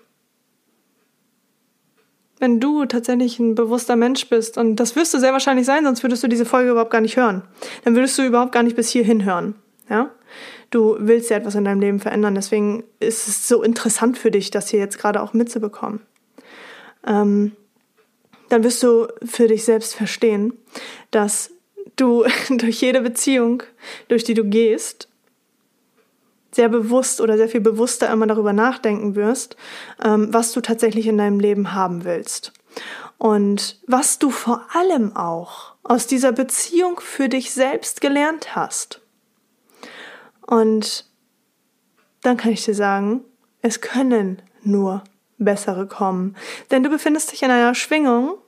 wenn 2.41 2.59
du 2.59 2.87
tatsächlich 2.87 3.39
ein 3.39 3.55
bewusster 3.55 3.97
Mensch 3.97 4.29
bist, 4.29 4.57
und 4.57 4.77
das 4.77 4.97
wirst 4.97 5.13
du 5.13 5.19
sehr 5.19 5.33
wahrscheinlich 5.33 5.67
sein, 5.67 5.85
sonst 5.85 6.03
würdest 6.03 6.23
du 6.23 6.29
diese 6.29 6.47
Folge 6.47 6.71
überhaupt 6.71 6.91
gar 6.91 7.03
nicht 7.03 7.17
hören. 7.17 7.43
Dann 7.85 7.95
würdest 7.95 8.19
du 8.19 8.23
überhaupt 8.23 8.53
gar 8.53 8.63
nicht 8.63 8.77
bis 8.77 8.89
hierhin 8.89 9.25
hören. 9.25 9.55
Ja? 9.91 10.11
Du 10.71 10.97
willst 10.99 11.29
ja 11.31 11.37
etwas 11.37 11.55
in 11.55 11.65
deinem 11.65 11.81
Leben 11.81 12.01
verändern, 12.01 12.35
deswegen 12.35 12.85
ist 12.99 13.29
es 13.29 13.47
so 13.47 13.63
interessant 13.63 14.17
für 14.17 14.31
dich, 14.31 14.51
das 14.51 14.71
hier 14.71 14.81
jetzt 14.81 14.99
gerade 14.99 15.23
auch 15.23 15.35
mitzubekommen. 15.35 16.01
Ähm, 17.07 17.53
dann 18.49 18.65
wirst 18.65 18.83
du 18.83 19.09
für 19.25 19.47
dich 19.47 19.65
selbst 19.65 19.95
verstehen, 19.95 20.55
dass 21.11 21.51
du 21.97 22.25
durch 22.49 22.81
jede 22.81 23.03
Beziehung, 23.03 23.63
durch 24.09 24.25
die 24.25 24.35
du 24.35 24.45
gehst, 24.45 25.10
sehr 26.53 26.69
bewusst 26.69 27.21
oder 27.21 27.37
sehr 27.37 27.49
viel 27.49 27.61
bewusster 27.61 28.11
immer 28.11 28.27
darüber 28.27 28.53
nachdenken 28.53 29.15
wirst, 29.15 29.57
ähm, 30.03 30.33
was 30.33 30.53
du 30.53 30.61
tatsächlich 30.61 31.07
in 31.07 31.19
deinem 31.19 31.41
Leben 31.41 31.75
haben 31.75 32.05
willst. 32.05 32.53
Und 33.19 33.81
was 33.87 34.19
du 34.19 34.31
vor 34.31 34.67
allem 34.73 35.15
auch 35.15 35.75
aus 35.83 36.07
dieser 36.07 36.33
Beziehung 36.33 37.01
für 37.01 37.29
dich 37.29 37.53
selbst 37.53 38.01
gelernt 38.01 38.57
hast. 38.57 39.03
Und 40.47 41.07
dann 42.23 42.37
kann 42.37 42.53
ich 42.53 42.65
dir 42.65 42.75
sagen, 42.75 43.25
es 43.63 43.81
können 43.81 44.43
nur 44.63 45.05
bessere 45.39 45.87
kommen. 45.87 46.37
Denn 46.71 46.83
du 46.83 46.91
befindest 46.91 47.33
dich 47.33 47.43
in 47.43 47.51
einer 47.51 47.75
Schwingung, 47.75 48.39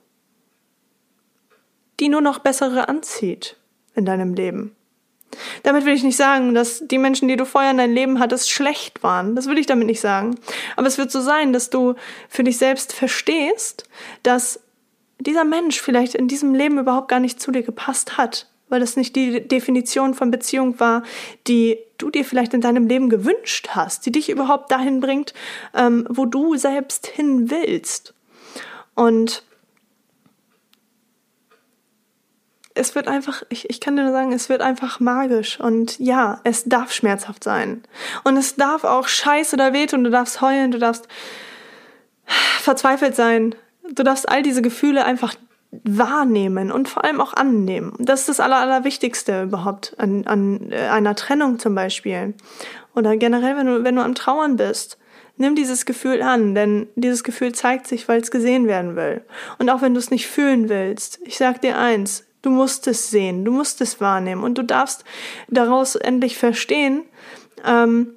die 1.99 2.09
nur 2.09 2.21
noch 2.21 2.39
bessere 2.39 2.87
anzieht 2.89 3.57
in 3.95 4.05
deinem 4.05 4.33
Leben. 4.33 4.75
Damit 5.63 5.85
will 5.85 5.93
ich 5.93 6.03
nicht 6.03 6.17
sagen, 6.17 6.53
dass 6.53 6.83
die 6.87 6.97
Menschen, 6.97 7.27
die 7.27 7.35
du 7.35 7.45
vorher 7.45 7.71
in 7.71 7.77
deinem 7.77 7.93
Leben 7.93 8.19
hattest, 8.19 8.51
schlecht 8.51 9.03
waren. 9.03 9.35
Das 9.35 9.47
will 9.47 9.57
ich 9.57 9.65
damit 9.65 9.87
nicht 9.87 10.01
sagen. 10.01 10.35
Aber 10.75 10.87
es 10.87 10.97
wird 10.97 11.11
so 11.11 11.21
sein, 11.21 11.53
dass 11.53 11.69
du 11.69 11.95
für 12.29 12.43
dich 12.43 12.57
selbst 12.57 12.93
verstehst, 12.93 13.87
dass 14.23 14.59
dieser 15.19 15.43
Mensch 15.43 15.79
vielleicht 15.81 16.15
in 16.15 16.27
diesem 16.27 16.53
Leben 16.53 16.79
überhaupt 16.79 17.07
gar 17.07 17.19
nicht 17.19 17.41
zu 17.41 17.51
dir 17.51 17.63
gepasst 17.63 18.17
hat, 18.17 18.47
weil 18.69 18.79
das 18.79 18.95
nicht 18.95 19.15
die 19.15 19.47
Definition 19.47 20.13
von 20.13 20.31
Beziehung 20.31 20.79
war, 20.79 21.03
die 21.47 21.77
du 21.97 22.09
dir 22.09 22.25
vielleicht 22.25 22.53
in 22.53 22.61
deinem 22.61 22.87
Leben 22.87 23.09
gewünscht 23.09 23.69
hast, 23.71 24.05
die 24.05 24.11
dich 24.11 24.29
überhaupt 24.29 24.71
dahin 24.71 24.99
bringt, 24.99 25.33
ähm, 25.73 26.05
wo 26.09 26.25
du 26.25 26.55
selbst 26.55 27.07
hin 27.07 27.49
willst. 27.49 28.13
Und 28.95 29.43
es 32.75 32.95
wird 32.95 33.07
einfach, 33.07 33.43
ich, 33.49 33.69
ich 33.69 33.79
kann 33.79 33.95
dir 33.95 34.03
nur 34.03 34.11
sagen, 34.11 34.31
es 34.31 34.49
wird 34.49 34.61
einfach 34.61 34.99
magisch. 34.99 35.59
Und 35.59 35.99
ja, 35.99 36.39
es 36.43 36.63
darf 36.65 36.91
schmerzhaft 36.91 37.43
sein. 37.43 37.83
Und 38.23 38.37
es 38.37 38.55
darf 38.55 38.83
auch 38.83 39.07
scheiße 39.07 39.55
oder 39.55 39.73
wehtun. 39.73 40.03
Du 40.03 40.09
darfst 40.09 40.41
heulen, 40.41 40.71
du 40.71 40.79
darfst 40.79 41.07
verzweifelt 42.25 43.15
sein. 43.15 43.55
Du 43.91 44.03
darfst 44.03 44.27
all 44.29 44.43
diese 44.43 44.61
Gefühle 44.61 45.05
einfach 45.05 45.35
wahrnehmen 45.83 46.71
und 46.71 46.87
vor 46.87 47.03
allem 47.03 47.19
auch 47.19 47.33
annehmen. 47.33 47.93
Das 47.99 48.21
ist 48.21 48.29
das 48.29 48.39
Aller, 48.39 48.57
Allerwichtigste 48.57 49.43
überhaupt 49.43 49.95
an, 49.97 50.25
an 50.27 50.71
äh, 50.71 50.87
einer 50.87 51.15
Trennung 51.15 51.59
zum 51.59 51.73
Beispiel. 51.75 52.35
Oder 52.95 53.17
generell, 53.17 53.57
wenn 53.57 53.67
du, 53.67 53.83
wenn 53.83 53.95
du 53.95 54.03
am 54.03 54.15
Trauern 54.15 54.55
bist. 54.55 54.97
Nimm 55.35 55.55
dieses 55.55 55.87
Gefühl 55.87 56.21
an, 56.21 56.53
denn 56.53 56.87
dieses 56.95 57.23
Gefühl 57.23 57.53
zeigt 57.53 57.87
sich, 57.87 58.07
weil 58.07 58.21
es 58.21 58.29
gesehen 58.29 58.67
werden 58.67 58.95
will. 58.95 59.23
Und 59.57 59.71
auch 59.71 59.81
wenn 59.81 59.95
du 59.95 59.99
es 59.99 60.11
nicht 60.11 60.27
fühlen 60.27 60.69
willst, 60.69 61.19
ich 61.25 61.37
sag 61.37 61.59
dir 61.61 61.75
eins, 61.75 62.23
Du 62.43 62.49
musst 62.49 62.87
es 62.87 63.09
sehen, 63.09 63.45
du 63.45 63.51
musst 63.51 63.81
es 63.81 63.99
wahrnehmen 64.01 64.43
und 64.43 64.57
du 64.57 64.63
darfst 64.63 65.05
daraus 65.47 65.95
endlich 65.95 66.37
verstehen, 66.37 67.03
ähm, 67.65 68.13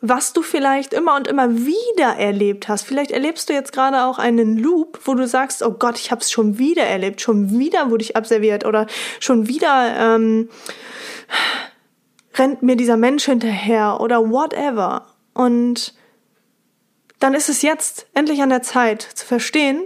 was 0.00 0.32
du 0.32 0.42
vielleicht 0.42 0.94
immer 0.94 1.14
und 1.14 1.26
immer 1.26 1.54
wieder 1.54 2.16
erlebt 2.16 2.68
hast. 2.68 2.84
Vielleicht 2.84 3.10
erlebst 3.10 3.48
du 3.48 3.52
jetzt 3.52 3.72
gerade 3.72 4.04
auch 4.04 4.18
einen 4.18 4.56
Loop, 4.56 5.00
wo 5.04 5.14
du 5.14 5.26
sagst, 5.26 5.62
oh 5.62 5.72
Gott, 5.72 5.98
ich 5.98 6.10
habe 6.10 6.22
es 6.22 6.30
schon 6.30 6.58
wieder 6.58 6.84
erlebt, 6.84 7.20
schon 7.20 7.50
wieder 7.58 7.90
wurde 7.90 8.04
ich 8.04 8.16
abserviert 8.16 8.64
oder 8.64 8.86
schon 9.20 9.46
wieder 9.46 10.16
ähm, 10.16 10.48
rennt 12.34 12.62
mir 12.62 12.76
dieser 12.76 12.96
Mensch 12.96 13.26
hinterher 13.26 14.00
oder 14.00 14.30
whatever. 14.30 15.06
Und 15.34 15.94
dann 17.18 17.34
ist 17.34 17.50
es 17.50 17.60
jetzt 17.60 18.06
endlich 18.14 18.40
an 18.40 18.48
der 18.48 18.62
Zeit 18.62 19.02
zu 19.02 19.26
verstehen, 19.26 19.84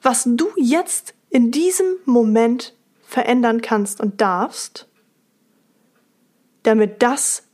was 0.00 0.22
du 0.24 0.48
jetzt 0.56 1.12
in 1.28 1.50
diesem 1.50 1.96
Moment 2.06 2.74
verändern 3.08 3.62
kannst 3.62 4.02
und 4.02 4.20
darfst, 4.20 4.86
damit 6.62 7.02
das 7.02 7.44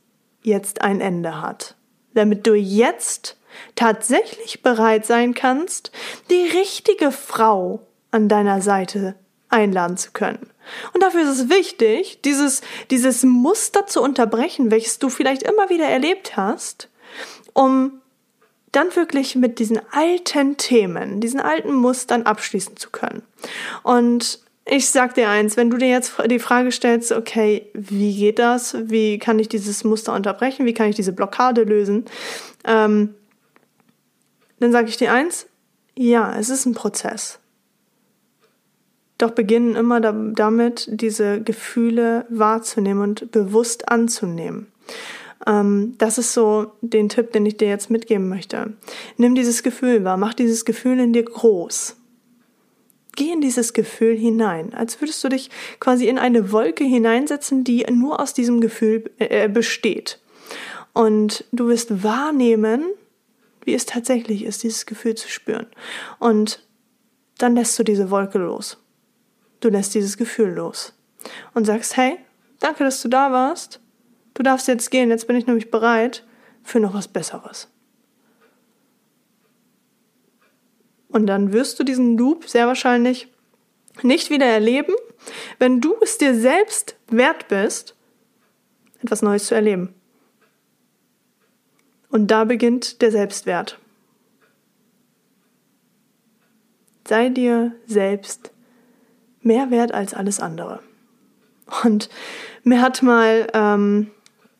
jetzt 0.42 0.82
ein 0.82 1.00
Ende 1.00 1.40
hat. 1.40 1.76
Damit 2.12 2.44
du 2.48 2.54
jetzt 2.54 3.38
tatsächlich 3.76 4.62
bereit 4.62 5.06
sein 5.06 5.32
kannst, 5.32 5.92
die 6.28 6.48
richtige 6.58 7.12
Frau 7.12 7.86
an 8.10 8.28
deiner 8.28 8.60
Seite 8.62 9.14
einladen 9.48 9.96
zu 9.96 10.10
können. 10.10 10.50
Und 10.92 11.04
dafür 11.04 11.22
ist 11.22 11.38
es 11.38 11.48
wichtig, 11.48 12.20
dieses, 12.22 12.62
dieses 12.90 13.22
Muster 13.22 13.86
zu 13.86 14.02
unterbrechen, 14.02 14.72
welches 14.72 14.98
du 14.98 15.08
vielleicht 15.08 15.44
immer 15.44 15.70
wieder 15.70 15.86
erlebt 15.86 16.36
hast, 16.36 16.88
um 17.52 18.00
dann 18.72 18.96
wirklich 18.96 19.36
mit 19.36 19.60
diesen 19.60 19.80
alten 19.92 20.56
Themen, 20.56 21.20
diesen 21.20 21.38
alten 21.38 21.72
Mustern 21.74 22.24
abschließen 22.24 22.76
zu 22.76 22.90
können. 22.90 23.22
Und 23.84 24.43
ich 24.66 24.88
sag 24.88 25.14
dir 25.14 25.28
eins, 25.28 25.56
wenn 25.56 25.70
du 25.70 25.76
dir 25.76 25.88
jetzt 25.88 26.14
die 26.26 26.38
Frage 26.38 26.72
stellst, 26.72 27.12
okay, 27.12 27.68
wie 27.74 28.16
geht 28.16 28.38
das? 28.38 28.76
Wie 28.88 29.18
kann 29.18 29.38
ich 29.38 29.48
dieses 29.48 29.84
Muster 29.84 30.14
unterbrechen? 30.14 30.64
Wie 30.64 30.72
kann 30.72 30.88
ich 30.88 30.96
diese 30.96 31.12
Blockade 31.12 31.64
lösen? 31.64 32.06
Ähm, 32.64 33.14
dann 34.60 34.72
sage 34.72 34.88
ich 34.88 34.96
dir 34.96 35.12
eins, 35.12 35.46
ja, 35.94 36.34
es 36.38 36.48
ist 36.48 36.64
ein 36.64 36.74
Prozess. 36.74 37.38
Doch 39.18 39.32
beginnen 39.32 39.76
immer 39.76 40.00
damit, 40.00 40.88
diese 40.90 41.40
Gefühle 41.42 42.24
wahrzunehmen 42.30 43.02
und 43.02 43.30
bewusst 43.32 43.88
anzunehmen. 43.90 44.66
Ähm, 45.46 45.94
das 45.98 46.16
ist 46.16 46.32
so 46.32 46.72
den 46.80 47.10
Tipp, 47.10 47.32
den 47.32 47.44
ich 47.44 47.58
dir 47.58 47.68
jetzt 47.68 47.90
mitgeben 47.90 48.28
möchte. 48.30 48.72
Nimm 49.18 49.34
dieses 49.34 49.62
Gefühl 49.62 50.04
wahr, 50.04 50.16
mach 50.16 50.32
dieses 50.32 50.64
Gefühl 50.64 50.98
in 51.00 51.12
dir 51.12 51.24
groß 51.24 51.96
Geh 53.16 53.32
in 53.32 53.40
dieses 53.40 53.72
Gefühl 53.72 54.16
hinein, 54.16 54.74
als 54.74 55.00
würdest 55.00 55.22
du 55.22 55.28
dich 55.28 55.50
quasi 55.78 56.08
in 56.08 56.18
eine 56.18 56.50
Wolke 56.50 56.84
hineinsetzen, 56.84 57.64
die 57.64 57.86
nur 57.90 58.20
aus 58.20 58.34
diesem 58.34 58.60
Gefühl 58.60 59.10
äh, 59.18 59.48
besteht. 59.48 60.20
Und 60.92 61.44
du 61.52 61.68
wirst 61.68 62.02
wahrnehmen, 62.02 62.84
wie 63.64 63.74
es 63.74 63.86
tatsächlich 63.86 64.44
ist, 64.44 64.62
dieses 64.62 64.86
Gefühl 64.86 65.14
zu 65.14 65.28
spüren. 65.28 65.66
Und 66.18 66.66
dann 67.38 67.54
lässt 67.54 67.78
du 67.78 67.82
diese 67.82 68.10
Wolke 68.10 68.38
los. 68.38 68.78
Du 69.60 69.68
lässt 69.68 69.94
dieses 69.94 70.16
Gefühl 70.16 70.50
los 70.50 70.92
und 71.54 71.64
sagst, 71.64 71.96
hey, 71.96 72.18
danke, 72.60 72.84
dass 72.84 73.00
du 73.02 73.08
da 73.08 73.32
warst. 73.32 73.80
Du 74.34 74.42
darfst 74.42 74.68
jetzt 74.68 74.90
gehen, 74.90 75.10
jetzt 75.10 75.26
bin 75.26 75.36
ich 75.36 75.46
nämlich 75.46 75.70
bereit 75.70 76.24
für 76.62 76.80
noch 76.80 76.94
was 76.94 77.08
Besseres. 77.08 77.68
Und 81.14 81.26
dann 81.26 81.52
wirst 81.52 81.78
du 81.78 81.84
diesen 81.84 82.18
Loop 82.18 82.48
sehr 82.48 82.66
wahrscheinlich 82.66 83.28
nicht 84.02 84.30
wieder 84.30 84.46
erleben, 84.46 84.94
wenn 85.58 85.80
du 85.80 85.94
es 86.02 86.18
dir 86.18 86.34
selbst 86.34 86.96
wert 87.08 87.48
bist, 87.48 87.94
etwas 89.02 89.22
Neues 89.22 89.46
zu 89.46 89.54
erleben. 89.54 89.94
Und 92.10 92.26
da 92.32 92.44
beginnt 92.44 93.00
der 93.00 93.12
Selbstwert. 93.12 93.78
sei 97.06 97.28
dir 97.28 97.72
selbst 97.86 98.52
mehr 99.42 99.70
wert 99.70 99.92
als 99.92 100.14
alles 100.14 100.40
andere. 100.40 100.80
Und 101.84 102.08
mir 102.62 102.80
hat 102.80 103.02
mal 103.02 103.46
ähm, 103.52 104.10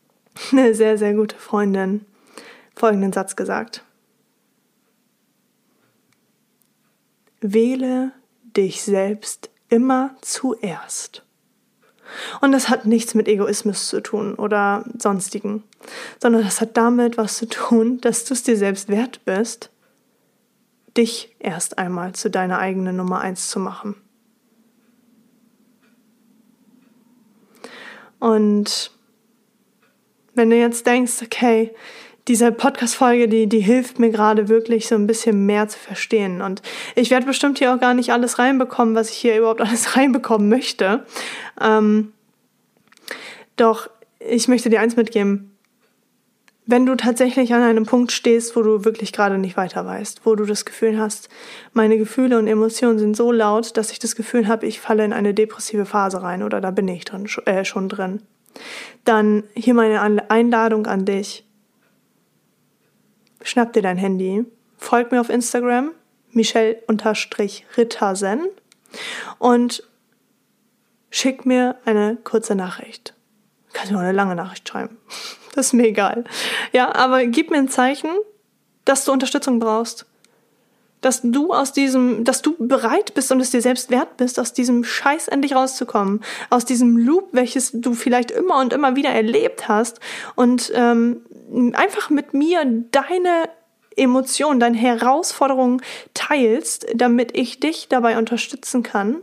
eine 0.51 0.73
sehr, 0.73 0.97
sehr 0.97 1.13
gute 1.13 1.35
Freundin 1.35 2.05
folgenden 2.75 3.13
Satz 3.13 3.35
gesagt. 3.35 3.84
Wähle 7.53 8.11
dich 8.41 8.81
selbst 8.81 9.51
immer 9.69 10.15
zuerst. 10.21 11.23
Und 12.41 12.51
das 12.51 12.69
hat 12.69 12.85
nichts 12.85 13.13
mit 13.13 13.27
Egoismus 13.27 13.87
zu 13.87 14.01
tun 14.01 14.35
oder 14.35 14.85
sonstigen, 14.97 15.63
sondern 16.19 16.43
das 16.43 16.61
hat 16.61 16.77
damit 16.77 17.17
was 17.17 17.37
zu 17.37 17.47
tun, 17.47 17.99
dass 18.01 18.25
du 18.25 18.33
es 18.33 18.43
dir 18.43 18.57
selbst 18.57 18.89
wert 18.89 19.25
bist, 19.25 19.71
dich 20.97 21.35
erst 21.39 21.77
einmal 21.77 22.13
zu 22.13 22.29
deiner 22.29 22.59
eigenen 22.59 22.95
Nummer 22.95 23.21
eins 23.21 23.49
zu 23.49 23.59
machen. 23.59 23.95
Und 28.19 28.91
wenn 30.33 30.49
du 30.49 30.57
jetzt 30.57 30.87
denkst, 30.87 31.21
okay, 31.21 31.75
diese 32.27 32.51
Podcast-Folge, 32.51 33.27
die, 33.27 33.47
die 33.47 33.59
hilft 33.59 33.99
mir 33.99 34.09
gerade 34.09 34.49
wirklich 34.49 34.87
so 34.87 34.95
ein 34.95 35.05
bisschen 35.05 35.45
mehr 35.45 35.67
zu 35.67 35.77
verstehen. 35.77 36.41
Und 36.41 36.61
ich 36.95 37.11
werde 37.11 37.25
bestimmt 37.25 37.59
hier 37.59 37.73
auch 37.73 37.79
gar 37.79 37.93
nicht 37.93 38.11
alles 38.11 38.39
reinbekommen, 38.39 38.95
was 38.95 39.11
ich 39.11 39.17
hier 39.17 39.37
überhaupt 39.37 39.61
alles 39.67 39.95
reinbekommen 39.95 40.49
möchte. 40.49 41.05
Ähm, 41.61 42.13
doch 43.57 43.89
ich 44.19 44.47
möchte 44.47 44.69
dir 44.69 44.81
eins 44.81 44.95
mitgeben. 44.95 45.51
Wenn 46.67 46.87
du 46.87 46.95
tatsächlich 46.95 47.53
an 47.53 47.61
einem 47.61 47.85
Punkt 47.85 48.11
stehst, 48.11 48.55
wo 48.55 48.63
du 48.63 48.85
wirklich 48.85 49.13
gerade 49.13 49.37
nicht 49.37 49.55
weiter 49.55 49.85
weißt, 49.85 50.21
wo 50.23 50.33
du 50.33 50.45
das 50.45 50.65
Gefühl 50.65 50.99
hast, 50.99 51.29
meine 51.73 51.99
Gefühle 51.99 52.39
und 52.39 52.47
Emotionen 52.47 52.97
sind 52.97 53.15
so 53.15 53.31
laut, 53.31 53.77
dass 53.77 53.91
ich 53.91 53.99
das 53.99 54.15
Gefühl 54.15 54.47
habe, 54.47 54.65
ich 54.65 54.79
falle 54.79 55.05
in 55.05 55.13
eine 55.13 55.35
depressive 55.35 55.85
Phase 55.85 56.23
rein 56.23 56.41
oder 56.41 56.61
da 56.61 56.71
bin 56.71 56.87
ich 56.87 57.05
drin, 57.05 57.27
äh, 57.45 57.65
schon 57.65 57.87
drin, 57.87 58.23
dann 59.03 59.43
hier 59.53 59.75
meine 59.75 60.01
Einladung 60.31 60.87
an 60.87 61.05
dich 61.05 61.44
schnapp 63.45 63.73
dir 63.73 63.81
dein 63.81 63.97
Handy, 63.97 64.45
folg 64.77 65.11
mir 65.11 65.19
auf 65.21 65.29
Instagram, 65.29 65.91
michelle-rittersen 66.31 68.47
und 69.39 69.83
schick 71.09 71.45
mir 71.45 71.77
eine 71.85 72.17
kurze 72.23 72.55
Nachricht. 72.55 73.15
Du 73.67 73.73
kannst 73.73 73.91
mir 73.91 73.97
auch 73.97 74.03
eine 74.03 74.11
lange 74.11 74.35
Nachricht 74.35 74.67
schreiben. 74.67 74.97
Das 75.55 75.67
ist 75.67 75.73
mir 75.73 75.87
egal. 75.87 76.25
Ja, 76.73 76.93
aber 76.93 77.25
gib 77.27 77.49
mir 77.49 77.55
ein 77.55 77.69
Zeichen, 77.69 78.09
dass 78.83 79.05
du 79.05 79.13
Unterstützung 79.13 79.59
brauchst. 79.59 80.05
Dass 81.05 81.21
du 81.21 81.53
aus 81.53 81.71
diesem, 81.71 82.23
dass 82.23 82.41
du 82.41 82.55
bereit 82.57 83.13
bist 83.13 83.31
und 83.31 83.39
es 83.39 83.51
dir 83.51 83.61
selbst 83.61 83.91
wert 83.91 84.17
bist, 84.17 84.39
aus 84.39 84.53
diesem 84.53 84.83
Scheiß 84.83 85.27
endlich 85.27 85.53
rauszukommen. 85.53 86.21
Aus 86.49 86.65
diesem 86.65 86.97
Loop, 86.97 87.29
welches 87.31 87.71
du 87.73 87.93
vielleicht 87.93 88.31
immer 88.31 88.59
und 88.59 88.73
immer 88.73 88.95
wieder 88.95 89.09
erlebt 89.09 89.67
hast. 89.67 89.99
Und 90.33 90.71
ähm, 90.73 91.21
einfach 91.73 92.09
mit 92.09 92.33
mir 92.33 92.65
deine 92.89 93.49
Emotionen, 93.95 94.59
deine 94.59 94.77
Herausforderungen 94.77 95.79
teilst, 96.15 96.87
damit 96.95 97.37
ich 97.37 97.59
dich 97.59 97.87
dabei 97.87 98.17
unterstützen 98.17 98.81
kann, 98.81 99.17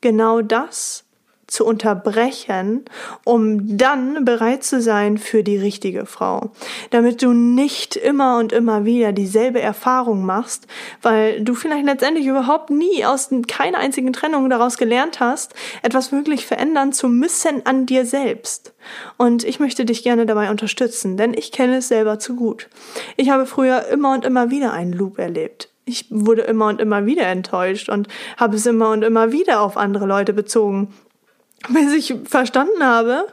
genau 0.00 0.42
das 0.42 1.04
zu 1.50 1.66
unterbrechen, 1.66 2.84
um 3.24 3.76
dann 3.76 4.24
bereit 4.24 4.62
zu 4.62 4.80
sein 4.80 5.18
für 5.18 5.42
die 5.42 5.58
richtige 5.58 6.06
Frau. 6.06 6.52
Damit 6.90 7.22
du 7.22 7.32
nicht 7.32 7.96
immer 7.96 8.38
und 8.38 8.52
immer 8.52 8.84
wieder 8.84 9.12
dieselbe 9.12 9.60
Erfahrung 9.60 10.24
machst, 10.24 10.66
weil 11.02 11.42
du 11.42 11.54
vielleicht 11.54 11.84
letztendlich 11.84 12.26
überhaupt 12.26 12.70
nie 12.70 13.04
aus 13.04 13.30
keiner 13.48 13.78
einzigen 13.78 14.12
Trennung 14.12 14.48
daraus 14.48 14.78
gelernt 14.78 15.20
hast, 15.20 15.54
etwas 15.82 16.12
wirklich 16.12 16.46
verändern 16.46 16.92
zu 16.92 17.08
müssen 17.08 17.66
an 17.66 17.84
dir 17.84 18.06
selbst. 18.06 18.72
Und 19.16 19.44
ich 19.44 19.60
möchte 19.60 19.84
dich 19.84 20.02
gerne 20.02 20.26
dabei 20.26 20.50
unterstützen, 20.50 21.16
denn 21.16 21.34
ich 21.34 21.52
kenne 21.52 21.78
es 21.78 21.88
selber 21.88 22.18
zu 22.18 22.36
gut. 22.36 22.68
Ich 23.16 23.30
habe 23.30 23.44
früher 23.44 23.88
immer 23.88 24.14
und 24.14 24.24
immer 24.24 24.50
wieder 24.50 24.72
einen 24.72 24.92
Loop 24.92 25.18
erlebt 25.18 25.68
ich 25.86 26.06
wurde 26.08 26.42
immer 26.42 26.68
und 26.68 26.80
immer 26.80 27.04
wieder 27.04 27.26
enttäuscht 27.26 27.88
und 27.88 28.06
habe 28.36 28.54
es 28.54 28.64
immer 28.64 28.90
und 28.90 29.02
immer 29.02 29.32
wieder 29.32 29.60
auf 29.60 29.76
andere 29.76 30.06
Leute 30.06 30.32
bezogen 30.32 30.94
bis 31.68 31.92
ich 31.92 32.14
verstanden 32.24 32.82
habe, 32.82 33.26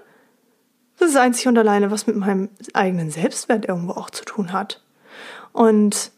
das 1.00 1.12
ist 1.12 1.18
einzig 1.18 1.48
und 1.48 1.58
alleine, 1.58 1.92
was 1.92 2.08
mit 2.08 2.16
meinem 2.16 2.50
eigenen 2.74 3.12
Selbstwert 3.12 3.66
irgendwo 3.68 3.94
auch 3.94 4.10
zu 4.10 4.26
tun 4.26 4.52
hat. 4.52 4.84
Und 5.54 6.12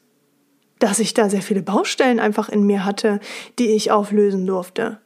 dass 0.79 0.99
ich 0.99 1.13
da 1.13 1.29
sehr 1.29 1.41
viele 1.41 1.61
Baustellen 1.61 2.19
einfach 2.19 2.49
in 2.49 2.63
mir 2.63 2.85
hatte, 2.85 3.19
die 3.59 3.67
ich 3.67 3.91
auflösen 3.91 4.47
durfte. 4.47 4.99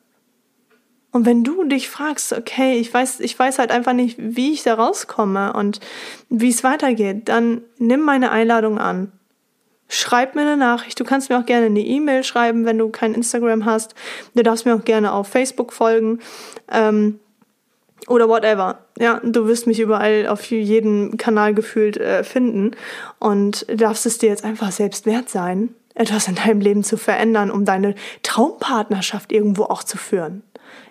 Und 1.12 1.26
wenn 1.28 1.44
du 1.44 1.64
dich 1.64 1.90
fragst, 1.90 2.34
okay, 2.34 2.80
ich 2.80 2.92
weiß, 2.92 3.20
ich 3.20 3.38
weiß 3.38 3.60
halt 3.60 3.72
einfach 3.72 3.94
nicht, 3.94 4.18
wie 4.20 4.52
ich 4.52 4.64
da 4.64 4.76
rauskomme 4.76 5.54
und 5.54 5.80
wie 6.30 6.50
es 6.50 6.64
weitergeht, 6.64 7.30
dann 7.30 7.62
nimm 7.78 8.02
meine 8.02 8.32
Einladung 8.32 8.80
an. 8.80 9.12
Schreib 9.88 10.34
mir 10.34 10.42
eine 10.42 10.58
Nachricht. 10.58 11.00
Du 11.00 11.04
kannst 11.04 11.30
mir 11.30 11.38
auch 11.38 11.46
gerne 11.46 11.68
eine 11.68 11.82
E-Mail 11.82 12.24
schreiben, 12.24 12.66
wenn 12.66 12.80
du 12.80 12.90
kein 12.90 13.14
Instagram 13.14 13.66
hast. 13.66 13.94
Du 14.34 14.42
darfst 14.42 14.66
mir 14.66 14.76
auch 14.76 14.86
gerne 14.86 15.14
auf 15.14 15.28
Facebook 15.28 15.72
folgen. 15.72 16.20
Ähm, 16.72 17.20
oder 18.08 18.28
whatever. 18.28 18.80
Ja, 19.00 19.22
du 19.24 19.48
wirst 19.48 19.68
mich 19.68 19.80
überall 19.80 20.28
auf 20.28 20.44
jedem 20.46 21.18
Kanal 21.18 21.54
gefühlt 21.54 21.98
äh, 21.98 22.24
finden 22.24 22.72
und 23.20 23.66
darfst 23.74 24.06
es 24.06 24.18
dir 24.18 24.30
jetzt 24.30 24.44
einfach 24.44 24.72
selbst 24.72 25.06
wert 25.06 25.30
sein, 25.30 25.74
etwas 25.96 26.28
in 26.28 26.36
deinem 26.36 26.60
Leben 26.60 26.84
zu 26.84 26.98
verändern, 26.98 27.52
um 27.52 27.66
deine 27.66 27.96
Traumpartnerschaft 28.24 29.32
irgendwo 29.32 29.64
auch 29.64 29.84
zu 29.84 29.98
führen. 29.98 30.44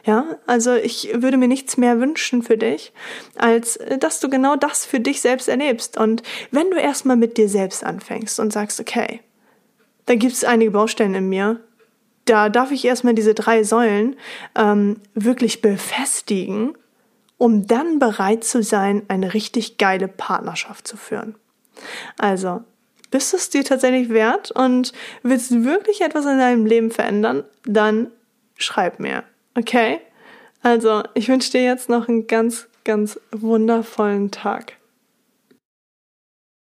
Ja, 0.05 0.25
also 0.47 0.75
ich 0.75 1.11
würde 1.15 1.37
mir 1.37 1.47
nichts 1.47 1.77
mehr 1.77 2.01
wünschen 2.01 2.43
für 2.43 2.57
dich, 2.57 2.93
als 3.37 3.77
äh, 3.77 3.99
dass 3.99 4.21
du 4.21 4.29
genau 4.29 4.57
das 4.57 4.85
für 4.85 5.01
dich 5.01 5.21
selbst 5.21 5.49
erlebst. 5.49 5.97
Und 5.97 6.23
wenn 6.51 6.71
du 6.71 6.77
erstmal 6.77 7.17
mit 7.17 7.37
dir 7.37 7.49
selbst 7.49 7.85
anfängst 7.85 8.41
und 8.41 8.53
sagst, 8.53 8.81
okay, 8.81 9.21
da 10.07 10.17
gibt 10.17 10.33
es 10.33 10.45
einige 10.45 10.73
Baustellen 10.73 11.15
in 11.15 11.29
mir, 11.29 11.61
da 12.25 12.49
darf 12.49 12.71
ich 12.71 12.85
erstmal 12.85 13.15
diese 13.15 13.35
drei 13.35 13.65
Säulen 13.65 14.17
ähm, 14.57 15.01
wirklich 15.15 15.61
befestigen, 15.61 16.75
um 17.39 17.67
dann 17.67 17.99
bereit 17.99 18.45
zu 18.45 18.63
sein, 18.63 19.03
eine 19.09 19.35
richtig 19.35 19.79
geile 19.79 20.09
Partnerschaft 20.09 20.87
zu 20.87 20.97
führen. 20.97 21.35
Also, 22.19 22.63
bist 23.11 23.33
du 23.33 23.37
es 23.37 23.51
dir 23.51 23.65
tatsächlich 23.65 24.09
wert 24.11 24.53
und 24.53 24.93
willst 25.23 25.65
wirklich 25.65 26.01
etwas 26.01 26.25
in 26.25 26.39
deinem 26.39 26.67
Leben 26.67 26.91
verändern, 26.91 27.45
dann 27.65 28.11
schreib 28.57 29.01
mir. 29.01 29.25
Okay? 29.57 30.01
Also, 30.63 31.03
ich 31.15 31.29
wünsche 31.29 31.51
dir 31.51 31.65
jetzt 31.65 31.89
noch 31.89 32.09
einen 32.09 32.27
ganz, 32.27 32.69
ganz 32.85 33.19
wundervollen 33.33 34.31
Tag. 34.31 34.77